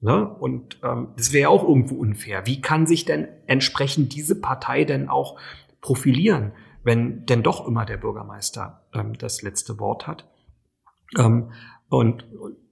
[0.03, 0.29] Ne?
[0.29, 2.47] Und ähm, das wäre auch irgendwo unfair.
[2.47, 5.39] Wie kann sich denn entsprechend diese Partei denn auch
[5.81, 6.53] profilieren?
[6.85, 10.29] wenn denn doch immer der Bürgermeister ähm, das letzte Wort hat.
[11.19, 11.53] Ähm,
[11.89, 12.25] und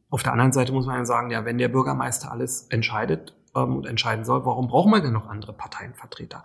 [0.09, 3.77] auf der anderen Seite muss man ja sagen, ja, wenn der Bürgermeister alles entscheidet ähm,
[3.77, 6.43] und entscheiden soll, warum brauchen wir denn noch andere Parteienvertreter?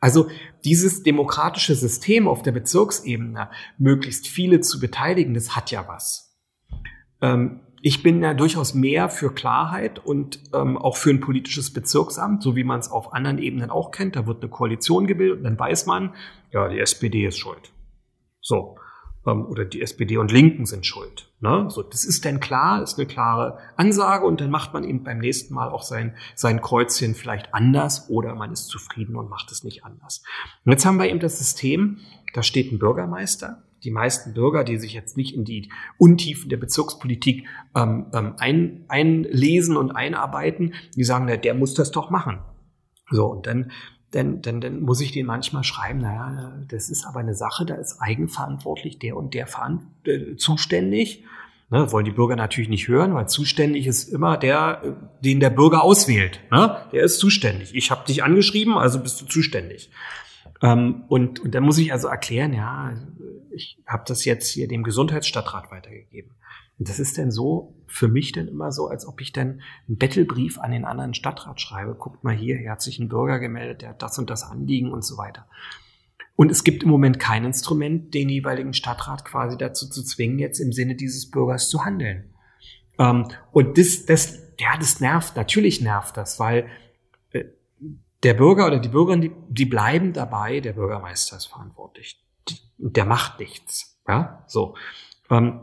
[0.00, 0.28] Also
[0.64, 6.36] dieses demokratische System auf der Bezirksebene, möglichst viele zu beteiligen, das hat ja was.
[7.20, 12.42] Ähm, ich bin ja durchaus mehr für Klarheit und ähm, auch für ein politisches Bezirksamt,
[12.42, 14.16] so wie man es auf anderen Ebenen auch kennt.
[14.16, 16.14] Da wird eine Koalition gebildet und dann weiß man,
[16.50, 17.72] ja, die SPD ist schuld.
[18.40, 18.78] So.
[19.26, 21.30] Ähm, oder die SPD und Linken sind schuld.
[21.40, 21.66] Ne?
[21.68, 25.18] So, das ist dann klar, ist eine klare Ansage und dann macht man eben beim
[25.18, 29.62] nächsten Mal auch sein, sein Kreuzchen vielleicht anders oder man ist zufrieden und macht es
[29.62, 30.22] nicht anders.
[30.64, 31.98] Und jetzt haben wir eben das System,
[32.32, 36.56] da steht ein Bürgermeister, die meisten Bürger, die sich jetzt nicht in die Untiefen der
[36.56, 42.38] Bezirkspolitik ähm, ähm, ein, einlesen und einarbeiten, die sagen, na, der muss das doch machen.
[43.10, 43.70] So, und dann,
[44.10, 47.74] dann, dann, dann muss ich den manchmal schreiben, naja, das ist aber eine Sache, da
[47.74, 49.46] ist eigenverantwortlich der und der
[50.04, 51.24] äh, zuständig.
[51.70, 55.82] Ne, wollen die Bürger natürlich nicht hören, weil zuständig ist immer der, den der Bürger
[55.82, 56.40] auswählt.
[56.50, 56.76] Ne?
[56.92, 57.74] Der ist zuständig.
[57.74, 59.90] Ich habe dich angeschrieben, also bist du zuständig.
[60.64, 62.96] Ähm, und, und dann muss ich also erklären, ja,
[63.50, 66.32] ich habe das jetzt hier dem Gesundheitsstadtrat weitergegeben.
[66.78, 69.98] Und das ist denn so für mich denn immer so, als ob ich dann einen
[69.98, 71.94] Bettelbrief an den anderen Stadtrat schreibe.
[71.94, 74.90] Guckt mal hier, hier hat sich ein Bürger gemeldet, der hat das und das Anliegen
[74.90, 75.46] und so weiter.
[76.34, 80.58] Und es gibt im Moment kein Instrument, den jeweiligen Stadtrat quasi dazu zu zwingen, jetzt
[80.60, 82.32] im Sinne dieses Bürgers zu handeln.
[82.98, 86.68] Ähm, und das, das, ja, das nervt, natürlich nervt das, weil
[88.24, 92.20] der Bürger oder die Bürgerin, die, die bleiben dabei, der Bürgermeister ist verantwortlich.
[92.78, 94.00] Der macht nichts.
[94.08, 94.74] Ja, so.
[95.30, 95.60] Ähm,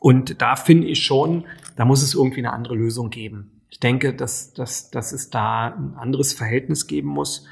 [0.00, 1.46] und da finde ich schon,
[1.76, 3.62] da muss es irgendwie eine andere Lösung geben.
[3.70, 7.46] Ich denke, dass, dass, dass es da ein anderes Verhältnis geben muss.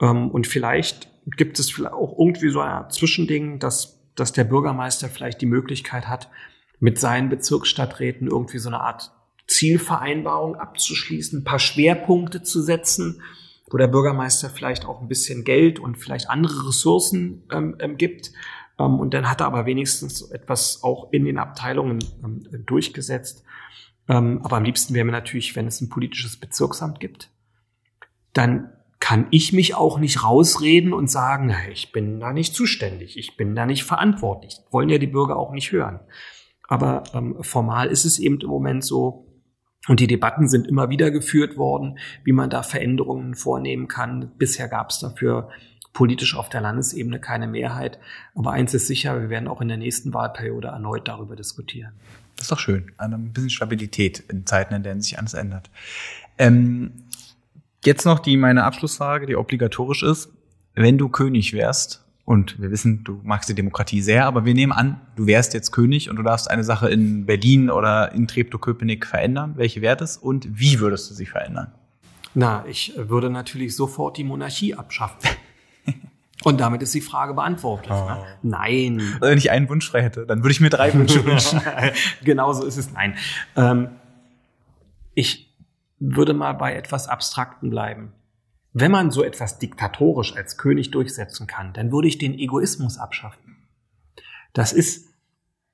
[0.00, 5.08] Ähm, und vielleicht gibt es vielleicht auch irgendwie so ein Zwischending, dass, dass der Bürgermeister
[5.08, 6.30] vielleicht die Möglichkeit hat,
[6.80, 9.12] mit seinen Bezirksstadträten irgendwie so eine Art
[9.46, 13.22] Zielvereinbarung abzuschließen, ein paar Schwerpunkte zu setzen,
[13.72, 18.32] wo der Bürgermeister vielleicht auch ein bisschen Geld und vielleicht andere Ressourcen ähm, ähm, gibt.
[18.78, 23.44] Ähm, und dann hat er aber wenigstens etwas auch in den Abteilungen ähm, durchgesetzt.
[24.08, 27.30] Ähm, aber am liebsten wäre mir natürlich, wenn es ein politisches Bezirksamt gibt,
[28.34, 33.18] dann kann ich mich auch nicht rausreden und sagen, na, ich bin da nicht zuständig,
[33.18, 34.58] ich bin da nicht verantwortlich.
[34.70, 36.00] Wollen ja die Bürger auch nicht hören.
[36.68, 39.26] Aber ähm, formal ist es eben im Moment so,
[39.88, 44.30] und die Debatten sind immer wieder geführt worden, wie man da Veränderungen vornehmen kann.
[44.38, 45.48] Bisher gab es dafür
[45.92, 47.98] politisch auf der Landesebene keine Mehrheit.
[48.34, 51.92] Aber eins ist sicher, wir werden auch in der nächsten Wahlperiode erneut darüber diskutieren.
[52.36, 52.92] Das ist doch schön.
[52.96, 55.68] Ein bisschen Stabilität in Zeiten, in denen sich alles ändert.
[56.38, 56.92] Ähm,
[57.84, 60.30] jetzt noch die meine Abschlussfrage, die obligatorisch ist.
[60.74, 64.72] Wenn du König wärst, und wir wissen, du magst die Demokratie sehr, aber wir nehmen
[64.72, 69.06] an, du wärst jetzt König und du darfst eine Sache in Berlin oder in Treptow-Köpenick
[69.06, 69.54] verändern.
[69.56, 71.72] Welche wäre das und wie würdest du sie verändern?
[72.34, 75.28] Na, ich würde natürlich sofort die Monarchie abschaffen.
[76.44, 77.92] Und damit ist die Frage beantwortet.
[77.92, 78.04] Oh.
[78.04, 78.24] Ne?
[78.42, 79.16] Nein.
[79.20, 81.60] Wenn ich einen Wunsch frei hätte, dann würde ich mir drei Wünsche wünschen.
[82.24, 82.90] Genauso ist es.
[82.92, 83.16] Nein.
[83.54, 83.90] Ähm,
[85.14, 85.54] ich
[86.00, 88.12] würde mal bei etwas Abstrakten bleiben.
[88.72, 93.68] Wenn man so etwas diktatorisch als König durchsetzen kann, dann würde ich den Egoismus abschaffen.
[94.54, 95.12] Das ist,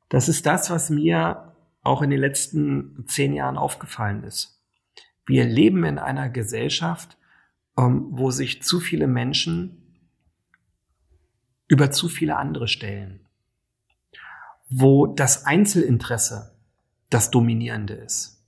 [0.08, 4.60] das ist das, was mir auch in den letzten zehn Jahren aufgefallen ist.
[5.26, 7.16] Wir leben in einer Gesellschaft,
[7.76, 9.78] ähm, wo sich zu viele Menschen
[11.68, 13.20] über zu viele andere stellen,
[14.68, 16.56] wo das Einzelinteresse
[17.10, 18.42] das Dominierende ist.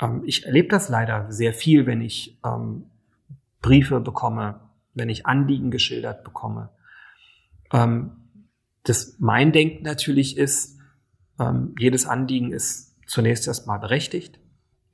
[0.00, 2.86] Ähm, ich erlebe das leider sehr viel, wenn ich ähm,
[3.62, 4.60] Briefe bekomme,
[4.94, 6.70] wenn ich Anliegen geschildert bekomme.
[7.72, 8.12] Ähm,
[8.82, 10.78] das mein Denken natürlich ist,
[11.38, 14.38] ähm, jedes Anliegen ist zunächst erstmal berechtigt.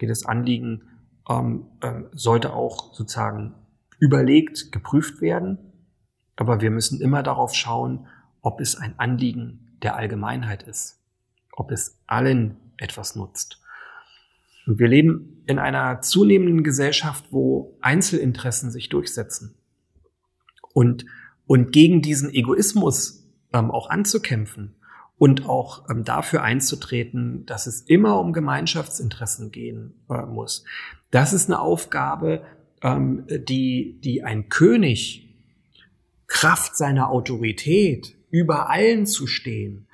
[0.01, 0.83] Jedes Anliegen
[1.29, 3.55] ähm, ähm, sollte auch sozusagen
[3.99, 5.59] überlegt, geprüft werden.
[6.37, 8.07] Aber wir müssen immer darauf schauen,
[8.41, 11.01] ob es ein Anliegen der Allgemeinheit ist,
[11.53, 13.61] ob es allen etwas nutzt.
[14.69, 19.55] Und wir leben in einer zunehmenden Gesellschaft, wo Einzelinteressen sich durchsetzen.
[20.75, 21.07] Und,
[21.47, 24.75] und gegen diesen Egoismus ähm, auch anzukämpfen
[25.17, 30.65] und auch ähm, dafür einzutreten, dass es immer um Gemeinschaftsinteressen gehen äh, muss.
[31.11, 32.43] Das ist eine Aufgabe,
[32.83, 35.35] ähm, die, die ein König
[36.27, 39.89] Kraft seiner Autorität über allen zu stehen,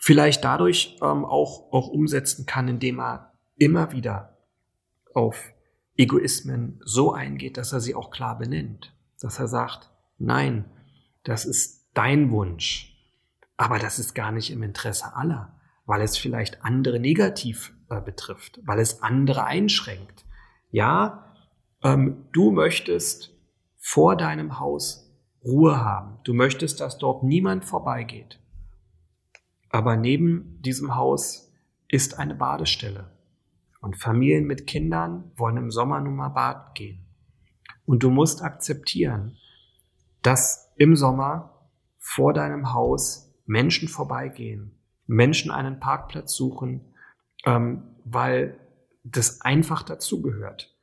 [0.00, 3.27] vielleicht dadurch ähm, auch, auch umsetzen kann, indem er
[3.58, 4.38] immer wieder
[5.14, 5.52] auf
[5.96, 10.64] Egoismen so eingeht, dass er sie auch klar benennt, dass er sagt, nein,
[11.24, 12.96] das ist dein Wunsch,
[13.56, 18.60] aber das ist gar nicht im Interesse aller, weil es vielleicht andere negativ äh, betrifft,
[18.64, 20.24] weil es andere einschränkt.
[20.70, 21.34] Ja,
[21.82, 23.34] ähm, du möchtest
[23.78, 25.08] vor deinem Haus
[25.44, 26.18] Ruhe haben.
[26.24, 28.38] Du möchtest, dass dort niemand vorbeigeht.
[29.70, 31.52] Aber neben diesem Haus
[31.88, 33.10] ist eine Badestelle.
[33.80, 37.06] Und Familien mit Kindern wollen im Sommer nun mal baden gehen.
[37.84, 39.36] Und du musst akzeptieren,
[40.22, 41.68] dass im Sommer
[41.98, 46.92] vor deinem Haus Menschen vorbeigehen, Menschen einen Parkplatz suchen,
[47.46, 48.58] ähm, weil
[49.04, 50.76] das einfach dazugehört.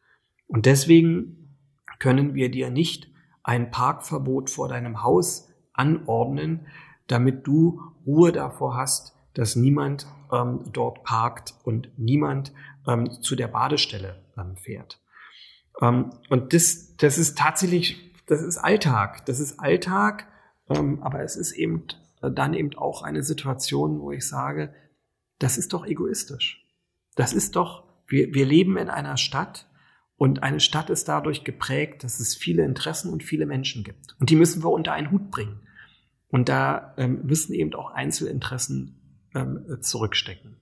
[0.48, 1.58] Und deswegen
[2.00, 3.12] können wir dir nicht
[3.44, 6.68] ein Parkverbot vor deinem Haus anordnen,
[7.08, 12.54] damit du Ruhe davor hast, dass niemand ähm, dort parkt und niemand
[12.88, 15.00] ähm, zu der Badestelle ähm, fährt.
[15.82, 19.26] Ähm, und das, das ist tatsächlich, das ist Alltag.
[19.26, 20.28] Das ist Alltag,
[20.70, 21.84] ähm, aber es ist eben
[22.22, 24.74] dann eben auch eine Situation, wo ich sage,
[25.40, 26.66] das ist doch egoistisch.
[27.16, 29.68] Das ist doch, wir, wir leben in einer Stadt
[30.18, 34.16] und eine Stadt ist dadurch geprägt, dass es viele Interessen und viele Menschen gibt.
[34.20, 35.60] Und die müssen wir unter einen Hut bringen.
[36.30, 39.00] Und da ähm, müssen eben auch Einzelinteressen
[39.36, 40.58] ähm, zurückstecken.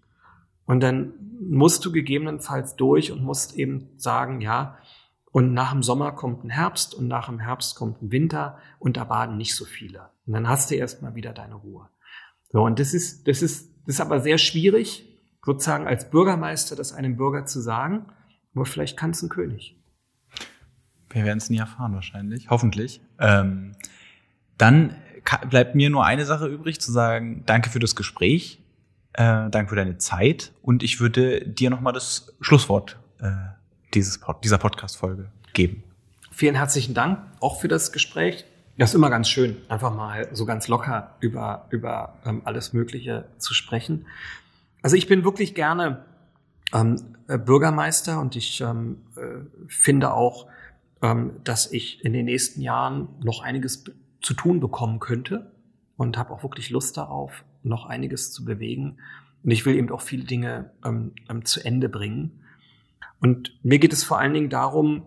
[0.65, 4.77] Und dann musst du gegebenenfalls durch und musst eben sagen, ja,
[5.31, 8.97] und nach dem Sommer kommt ein Herbst und nach dem Herbst kommt ein Winter und
[8.97, 10.09] da baden nicht so viele.
[10.25, 11.89] Und dann hast du erstmal wieder deine Ruhe.
[12.51, 15.09] So, und das ist, das ist, das ist aber sehr schwierig,
[15.43, 18.05] sozusagen als Bürgermeister das einem Bürger zu sagen.
[18.53, 19.75] Aber vielleicht kann es ein König.
[21.09, 23.01] Wir werden es nie erfahren wahrscheinlich, hoffentlich.
[23.19, 23.75] Ähm,
[24.57, 24.95] dann
[25.49, 28.62] bleibt mir nur eine Sache übrig, zu sagen, danke für das Gespräch,
[29.13, 33.31] äh, danke für deine Zeit und ich würde dir nochmal das Schlusswort äh,
[33.93, 35.83] dieses Pod dieser Podcast-Folge geben.
[36.31, 38.45] Vielen herzlichen Dank auch für das Gespräch.
[38.77, 43.25] Das ist immer ganz schön, einfach mal so ganz locker über, über ähm, alles Mögliche
[43.37, 44.07] zu sprechen.
[44.81, 46.03] Also ich bin wirklich gerne
[46.73, 50.47] ähm, äh, Bürgermeister und ich ähm, äh, finde auch,
[51.03, 53.83] ähm, dass ich in den nächsten Jahren noch einiges
[54.21, 55.51] zu tun bekommen könnte
[55.95, 58.97] und habe auch wirklich Lust darauf, noch einiges zu bewegen.
[59.43, 62.43] Und ich will eben auch viele Dinge ähm, ähm, zu Ende bringen.
[63.19, 65.03] Und mir geht es vor allen Dingen darum,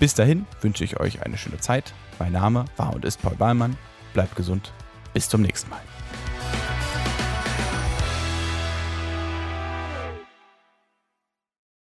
[0.00, 1.94] Bis dahin wünsche ich euch eine schöne Zeit.
[2.18, 3.76] Mein Name war und ist Paul Bahlmann.
[4.14, 4.72] Bleibt gesund.
[5.14, 5.82] Bis zum nächsten Mal.